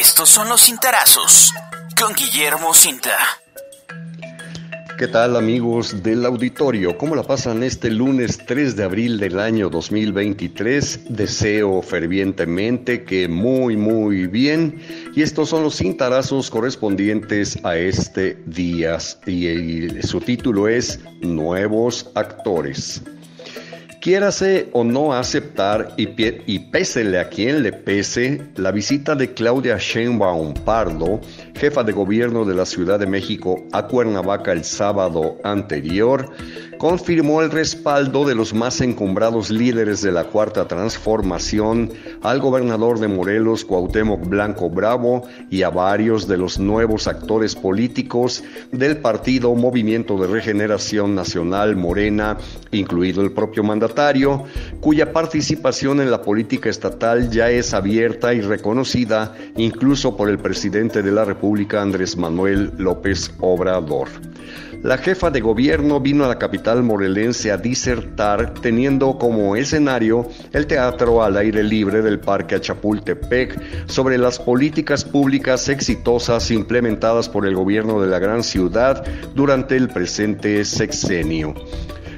Estos 0.00 0.28
son 0.28 0.48
los 0.48 0.60
cintarazos 0.62 1.52
con 1.96 2.14
Guillermo 2.14 2.74
Cinta. 2.74 3.16
¿Qué 4.98 5.06
tal 5.06 5.36
amigos 5.36 6.02
del 6.02 6.26
auditorio? 6.26 6.98
¿Cómo 6.98 7.14
la 7.14 7.22
pasan 7.22 7.62
este 7.62 7.90
lunes 7.90 8.38
3 8.44 8.74
de 8.74 8.82
abril 8.82 9.20
del 9.20 9.38
año 9.38 9.70
2023? 9.70 11.14
Deseo 11.16 11.80
fervientemente 11.80 13.04
que 13.04 13.28
muy 13.28 13.76
muy 13.76 14.26
bien. 14.26 14.82
Y 15.14 15.22
estos 15.22 15.50
son 15.50 15.62
los 15.62 15.76
cintarazos 15.76 16.50
correspondientes 16.50 17.56
a 17.64 17.76
este 17.76 18.36
día. 18.46 18.98
Y, 19.26 20.02
su 20.02 20.20
título 20.20 20.66
es 20.66 20.98
Nuevos 21.20 22.10
Actores. 22.16 23.00
Quiérase 24.04 24.68
o 24.72 24.84
no 24.84 25.14
aceptar, 25.14 25.94
y, 25.96 26.58
pésele 26.58 27.18
a 27.18 27.30
quien 27.30 27.62
le 27.62 27.72
pese, 27.72 28.42
la 28.56 28.70
visita 28.70 29.14
de 29.14 29.32
Claudia 29.32 29.78
Sheinbaum 29.78 30.52
Pardo, 30.52 31.22
jefa 31.54 31.82
de 31.82 31.92
gobierno 31.92 32.44
de 32.44 32.54
la 32.54 32.66
Ciudad 32.66 33.00
de 33.00 33.06
México, 33.06 33.64
a 33.72 33.86
Cuernavaca 33.86 34.52
el 34.52 34.62
sábado 34.62 35.38
anterior, 35.42 36.30
confirmó 36.78 37.42
el 37.42 37.50
respaldo 37.50 38.24
de 38.24 38.34
los 38.34 38.54
más 38.54 38.80
encumbrados 38.80 39.50
líderes 39.50 40.02
de 40.02 40.12
la 40.12 40.24
Cuarta 40.24 40.66
Transformación 40.66 41.90
al 42.22 42.40
gobernador 42.40 42.98
de 42.98 43.08
Morelos, 43.08 43.64
Cuauhtémoc 43.64 44.26
Blanco 44.28 44.70
Bravo, 44.70 45.22
y 45.50 45.62
a 45.62 45.70
varios 45.70 46.26
de 46.28 46.36
los 46.36 46.58
nuevos 46.58 47.06
actores 47.06 47.54
políticos 47.54 48.42
del 48.72 48.98
partido 48.98 49.54
Movimiento 49.54 50.18
de 50.18 50.26
Regeneración 50.26 51.14
Nacional 51.14 51.76
Morena, 51.76 52.38
incluido 52.70 53.22
el 53.22 53.32
propio 53.32 53.62
mandatario, 53.62 54.44
cuya 54.80 55.12
participación 55.12 56.00
en 56.00 56.10
la 56.10 56.22
política 56.22 56.68
estatal 56.68 57.30
ya 57.30 57.50
es 57.50 57.74
abierta 57.74 58.34
y 58.34 58.40
reconocida 58.40 59.34
incluso 59.56 60.16
por 60.16 60.28
el 60.28 60.38
presidente 60.38 61.02
de 61.02 61.12
la 61.12 61.24
República, 61.24 61.82
Andrés 61.82 62.16
Manuel 62.16 62.72
López 62.78 63.32
Obrador. 63.40 64.08
La 64.84 64.98
jefa 64.98 65.30
de 65.30 65.40
gobierno 65.40 65.98
vino 65.98 66.26
a 66.26 66.28
la 66.28 66.38
capital 66.38 66.82
morelense 66.82 67.50
a 67.50 67.56
disertar 67.56 68.52
teniendo 68.52 69.16
como 69.16 69.56
escenario 69.56 70.28
el 70.52 70.66
teatro 70.66 71.24
al 71.24 71.38
aire 71.38 71.62
libre 71.62 72.02
del 72.02 72.20
Parque 72.20 72.56
Achapultepec 72.56 73.88
sobre 73.88 74.18
las 74.18 74.38
políticas 74.38 75.02
públicas 75.02 75.70
exitosas 75.70 76.50
implementadas 76.50 77.30
por 77.30 77.46
el 77.46 77.54
gobierno 77.54 77.98
de 77.98 78.08
la 78.08 78.18
gran 78.18 78.42
ciudad 78.42 79.02
durante 79.34 79.74
el 79.74 79.88
presente 79.88 80.62
sexenio. 80.66 81.54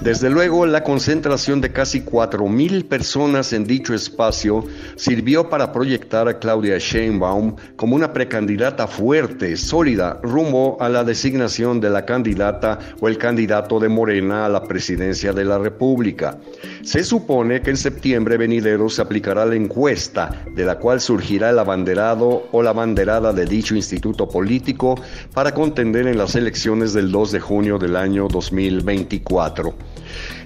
Desde 0.00 0.30
luego, 0.30 0.64
la 0.64 0.84
concentración 0.84 1.60
de 1.60 1.72
casi 1.72 2.02
4.000 2.02 2.86
personas 2.86 3.52
en 3.52 3.66
dicho 3.66 3.94
espacio 3.94 4.64
sirvió 4.94 5.50
para 5.50 5.72
proyectar 5.72 6.28
a 6.28 6.38
Claudia 6.38 6.78
Sheinbaum 6.78 7.56
como 7.74 7.96
una 7.96 8.12
precandidata 8.12 8.86
fuerte, 8.86 9.56
sólida, 9.56 10.20
rumbo 10.22 10.76
a 10.80 10.88
la 10.88 11.02
designación 11.02 11.80
de 11.80 11.90
la 11.90 12.06
candidata 12.06 12.78
o 13.00 13.08
el 13.08 13.18
candidato 13.18 13.80
de 13.80 13.88
Morena 13.88 14.46
a 14.46 14.48
la 14.48 14.62
presidencia 14.62 15.32
de 15.32 15.44
la 15.44 15.58
República. 15.58 16.38
Se 16.82 17.02
supone 17.04 17.60
que 17.60 17.70
en 17.70 17.76
septiembre 17.76 18.36
venidero 18.36 18.88
se 18.88 19.02
aplicará 19.02 19.44
la 19.44 19.56
encuesta, 19.56 20.44
de 20.54 20.64
la 20.64 20.78
cual 20.78 21.00
surgirá 21.00 21.50
el 21.50 21.58
abanderado 21.58 22.48
o 22.52 22.62
la 22.62 22.70
abanderada 22.70 23.32
de 23.32 23.46
dicho 23.46 23.74
instituto 23.74 24.28
político 24.28 24.94
para 25.34 25.52
contender 25.52 26.06
en 26.06 26.18
las 26.18 26.34
elecciones 26.34 26.92
del 26.92 27.10
2 27.10 27.32
de 27.32 27.40
junio 27.40 27.78
del 27.78 27.96
año 27.96 28.28
2024. 28.28 29.74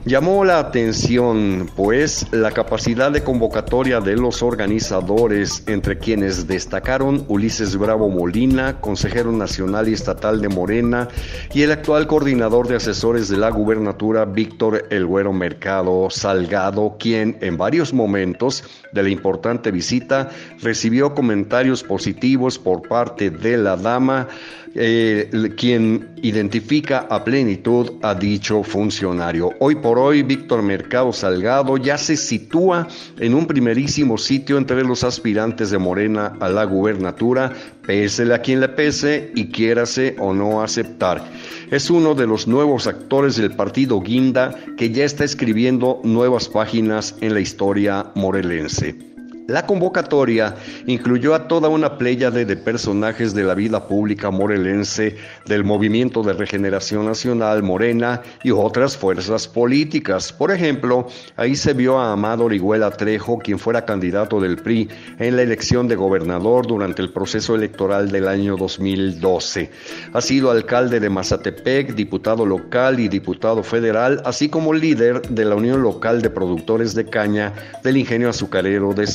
Llamó 0.04 0.44
la 0.44 0.58
atención, 0.58 1.70
pues, 1.76 2.26
la 2.32 2.50
capacidad 2.50 3.12
de 3.12 3.22
convocatoria 3.22 4.00
de 4.00 4.16
los 4.16 4.42
organizadores, 4.42 5.62
entre 5.68 5.96
quienes 5.96 6.48
destacaron 6.48 7.24
Ulises 7.28 7.76
Bravo 7.76 8.08
Molina, 8.08 8.80
consejero 8.80 9.30
nacional 9.30 9.88
y 9.88 9.92
estatal 9.92 10.42
de 10.42 10.48
Morena, 10.48 11.06
y 11.54 11.62
el 11.62 11.70
actual 11.70 12.08
coordinador 12.08 12.66
de 12.66 12.76
asesores 12.76 13.28
de 13.28 13.36
la 13.36 13.50
gubernatura, 13.50 14.24
Víctor 14.24 14.86
El 14.90 15.06
Güero 15.06 15.32
Mercado 15.32 16.10
Salgado, 16.10 16.96
quien 16.98 17.38
en 17.40 17.56
varios 17.56 17.92
momentos 17.92 18.64
de 18.92 19.04
la 19.04 19.08
importante 19.08 19.70
visita 19.70 20.30
recibió 20.60 21.14
comentarios 21.14 21.84
positivos 21.84 22.58
por 22.58 22.82
parte 22.82 23.30
de 23.30 23.56
la 23.56 23.76
dama, 23.76 24.26
eh, 24.74 25.28
quien 25.56 26.08
identifica 26.22 27.06
a 27.10 27.24
plenitud 27.24 27.92
a 28.02 28.14
dicho 28.14 28.62
funcionario. 28.62 29.50
Hoy 29.58 29.74
por 29.76 29.98
hoy, 29.98 30.22
Víctor 30.22 30.62
Mercado 30.62 31.12
Salgado 31.12 31.76
ya 31.76 31.98
se 31.98 32.16
sitúa 32.16 32.88
en 33.18 33.34
un 33.34 33.46
primerísimo 33.46 34.16
sitio 34.16 34.56
entre 34.58 34.82
los 34.82 35.04
aspirantes 35.04 35.70
de 35.70 35.78
Morena 35.78 36.32
a 36.40 36.48
la 36.48 36.64
gubernatura, 36.64 37.52
pésele 37.86 38.34
a 38.34 38.40
quien 38.40 38.60
le 38.60 38.68
pese 38.68 39.30
y 39.34 39.46
quiérase 39.46 40.16
o 40.18 40.32
no 40.32 40.62
aceptar. 40.62 41.22
Es 41.70 41.90
uno 41.90 42.14
de 42.14 42.26
los 42.26 42.46
nuevos 42.46 42.86
actores 42.86 43.36
del 43.36 43.52
partido 43.52 44.00
Guinda 44.00 44.54
que 44.76 44.90
ya 44.90 45.04
está 45.04 45.24
escribiendo 45.24 46.00
nuevas 46.04 46.48
páginas 46.48 47.14
en 47.20 47.34
la 47.34 47.40
historia 47.40 48.06
morelense. 48.14 49.11
La 49.52 49.66
convocatoria 49.66 50.54
incluyó 50.86 51.34
a 51.34 51.46
toda 51.46 51.68
una 51.68 51.98
pléyade 51.98 52.46
de 52.46 52.56
personajes 52.56 53.34
de 53.34 53.44
la 53.44 53.54
vida 53.54 53.86
pública 53.86 54.30
morelense, 54.30 55.14
del 55.44 55.62
Movimiento 55.62 56.22
de 56.22 56.32
Regeneración 56.32 57.04
Nacional 57.04 57.62
Morena 57.62 58.22
y 58.42 58.50
otras 58.50 58.96
fuerzas 58.96 59.46
políticas. 59.46 60.32
Por 60.32 60.52
ejemplo, 60.52 61.06
ahí 61.36 61.54
se 61.54 61.74
vio 61.74 61.98
a 61.98 62.14
Amado 62.14 62.46
Orihuela 62.46 62.92
Trejo, 62.92 63.40
quien 63.40 63.58
fuera 63.58 63.84
candidato 63.84 64.40
del 64.40 64.56
PRI 64.56 64.88
en 65.18 65.36
la 65.36 65.42
elección 65.42 65.86
de 65.86 65.96
gobernador 65.96 66.66
durante 66.66 67.02
el 67.02 67.10
proceso 67.10 67.54
electoral 67.54 68.10
del 68.10 68.28
año 68.28 68.56
2012. 68.56 69.70
Ha 70.14 70.20
sido 70.22 70.50
alcalde 70.50 70.98
de 70.98 71.10
Mazatepec, 71.10 71.94
diputado 71.94 72.46
local 72.46 73.00
y 73.00 73.08
diputado 73.08 73.62
federal, 73.62 74.22
así 74.24 74.48
como 74.48 74.72
líder 74.72 75.20
de 75.28 75.44
la 75.44 75.56
Unión 75.56 75.82
Local 75.82 76.22
de 76.22 76.30
Productores 76.30 76.94
de 76.94 77.04
Caña 77.04 77.52
del 77.84 77.98
Ingenio 77.98 78.30
Azucarero 78.30 78.94
de 78.94 79.06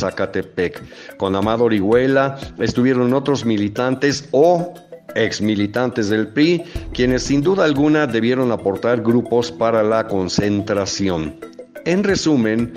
Con 1.18 1.36
Amado 1.36 1.66
Orihuela 1.66 2.38
estuvieron 2.60 3.14
otros 3.14 3.46
militantes 3.46 4.28
o 4.32 4.74
ex 5.16 5.42
militantes 5.42 6.10
del 6.10 6.28
PRI, 6.28 6.64
quienes 6.94 7.24
sin 7.24 7.42
duda 7.42 7.66
alguna 7.66 8.08
debieron 8.08 8.52
aportar 8.52 9.02
grupos 9.02 9.52
para 9.52 9.84
la 9.84 10.08
concentración. 10.08 11.40
En 11.88 12.04
resumen, 12.04 12.74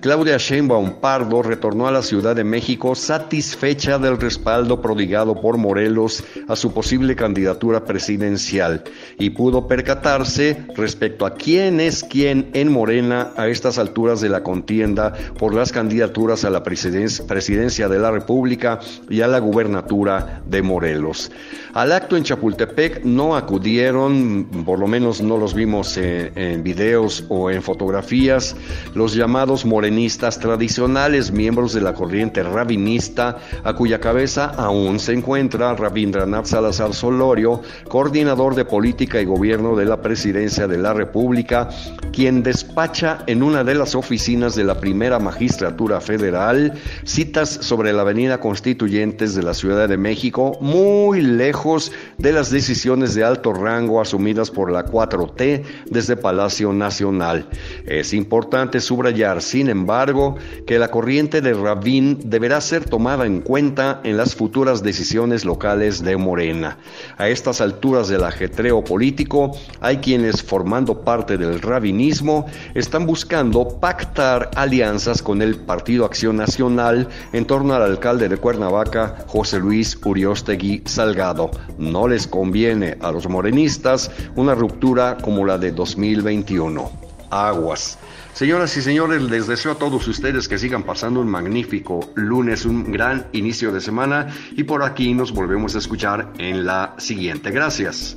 Claudia 0.00 0.38
Sheinbaum 0.38 0.94
Pardo 0.98 1.42
retornó 1.42 1.86
a 1.86 1.90
la 1.90 2.00
Ciudad 2.00 2.34
de 2.34 2.44
México 2.44 2.94
satisfecha 2.94 3.98
del 3.98 4.18
respaldo 4.18 4.80
prodigado 4.80 5.38
por 5.38 5.58
Morelos 5.58 6.24
a 6.48 6.56
su 6.56 6.72
posible 6.72 7.14
candidatura 7.14 7.84
presidencial 7.84 8.82
y 9.18 9.28
pudo 9.28 9.68
percatarse 9.68 10.64
respecto 10.76 11.26
a 11.26 11.34
quién 11.34 11.78
es 11.78 12.04
quién 12.04 12.48
en 12.54 12.72
Morena 12.72 13.32
a 13.36 13.48
estas 13.48 13.76
alturas 13.76 14.22
de 14.22 14.30
la 14.30 14.42
contienda 14.42 15.12
por 15.38 15.52
las 15.52 15.70
candidaturas 15.70 16.46
a 16.46 16.50
la 16.50 16.62
presidencia 16.62 17.86
de 17.86 17.98
la 17.98 18.10
República 18.10 18.80
y 19.10 19.20
a 19.20 19.28
la 19.28 19.40
gubernatura 19.40 20.42
de 20.46 20.62
Morelos. 20.62 21.30
Al 21.74 21.92
acto 21.92 22.16
en 22.16 22.24
Chapultepec 22.24 23.04
no 23.04 23.36
acudieron, 23.36 24.64
por 24.64 24.78
lo 24.78 24.86
menos 24.86 25.20
no 25.20 25.36
los 25.36 25.52
vimos 25.52 25.98
en, 25.98 26.32
en 26.38 26.62
videos 26.62 27.26
o 27.28 27.50
en 27.50 27.62
fotografías, 27.62 28.53
los 28.94 29.14
llamados 29.14 29.64
morenistas 29.64 30.38
tradicionales, 30.38 31.32
miembros 31.32 31.72
de 31.72 31.80
la 31.80 31.94
corriente 31.94 32.42
rabinista, 32.42 33.38
a 33.62 33.74
cuya 33.74 34.00
cabeza 34.00 34.46
aún 34.56 34.98
se 34.98 35.12
encuentra 35.12 35.74
Rabindranath 35.74 36.46
Salazar 36.46 36.94
Solorio, 36.94 37.62
coordinador 37.88 38.54
de 38.54 38.64
política 38.64 39.20
y 39.20 39.24
gobierno 39.24 39.76
de 39.76 39.84
la 39.84 40.00
presidencia 40.00 40.66
de 40.68 40.78
la 40.78 40.92
República, 40.92 41.68
quien 42.12 42.42
despacha 42.42 43.18
en 43.26 43.42
una 43.42 43.64
de 43.64 43.74
las 43.74 43.94
oficinas 43.94 44.54
de 44.54 44.64
la 44.64 44.78
primera 44.78 45.18
magistratura 45.18 46.00
federal 46.00 46.74
citas 47.04 47.48
sobre 47.48 47.92
la 47.92 48.02
avenida 48.02 48.40
Constituyentes 48.40 49.34
de 49.34 49.42
la 49.42 49.54
Ciudad 49.54 49.88
de 49.88 49.96
México, 49.96 50.58
muy 50.60 51.20
lejos 51.20 51.92
de 52.18 52.32
las 52.32 52.50
decisiones 52.50 53.14
de 53.14 53.24
alto 53.24 53.52
rango 53.52 54.00
asumidas 54.00 54.50
por 54.50 54.70
la 54.70 54.84
4T 54.84 55.62
desde 55.86 56.16
Palacio 56.16 56.72
Nacional. 56.72 57.48
Es 57.86 58.12
importante 58.12 58.33
importante 58.34 58.80
subrayar, 58.80 59.40
sin 59.40 59.68
embargo, 59.68 60.34
que 60.66 60.80
la 60.80 60.90
corriente 60.90 61.40
de 61.40 61.54
Rabin 61.54 62.18
deberá 62.24 62.60
ser 62.60 62.84
tomada 62.84 63.26
en 63.26 63.40
cuenta 63.40 64.00
en 64.02 64.16
las 64.16 64.34
futuras 64.34 64.82
decisiones 64.82 65.44
locales 65.44 66.02
de 66.02 66.16
Morena. 66.16 66.76
A 67.16 67.28
estas 67.28 67.60
alturas 67.60 68.08
del 68.08 68.24
ajetreo 68.24 68.82
político, 68.82 69.52
hay 69.80 69.98
quienes, 69.98 70.42
formando 70.42 71.02
parte 71.02 71.38
del 71.38 71.60
rabinismo, 71.60 72.46
están 72.74 73.06
buscando 73.06 73.68
pactar 73.78 74.50
alianzas 74.56 75.22
con 75.22 75.40
el 75.40 75.54
Partido 75.54 76.04
Acción 76.04 76.36
Nacional 76.36 77.08
en 77.32 77.44
torno 77.44 77.74
al 77.74 77.82
alcalde 77.82 78.28
de 78.28 78.36
Cuernavaca, 78.36 79.24
José 79.28 79.60
Luis 79.60 79.96
Uriostegui 80.04 80.82
Salgado. 80.86 81.52
No 81.78 82.08
les 82.08 82.26
conviene 82.26 82.96
a 83.00 83.12
los 83.12 83.28
morenistas 83.28 84.10
una 84.34 84.56
ruptura 84.56 85.18
como 85.22 85.46
la 85.46 85.56
de 85.56 85.70
2021. 85.70 87.03
Aguas. 87.34 87.98
Señoras 88.32 88.74
y 88.76 88.82
señores, 88.82 89.22
les 89.22 89.46
deseo 89.46 89.72
a 89.72 89.76
todos 89.76 90.06
ustedes 90.08 90.48
que 90.48 90.58
sigan 90.58 90.82
pasando 90.82 91.20
un 91.20 91.28
magnífico 91.28 92.10
lunes, 92.14 92.64
un 92.64 92.90
gran 92.90 93.28
inicio 93.32 93.70
de 93.72 93.80
semana 93.80 94.34
y 94.52 94.64
por 94.64 94.82
aquí 94.82 95.14
nos 95.14 95.32
volvemos 95.32 95.76
a 95.76 95.78
escuchar 95.78 96.32
en 96.38 96.66
la 96.66 96.94
siguiente. 96.98 97.50
Gracias. 97.50 98.16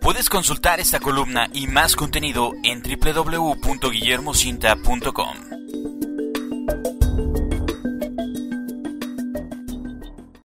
Puedes 0.00 0.28
consultar 0.28 0.78
esta 0.80 1.00
columna 1.00 1.48
y 1.52 1.66
más 1.66 1.96
contenido 1.96 2.52
en 2.62 2.82
www.guillermocinta.com. 2.82 5.53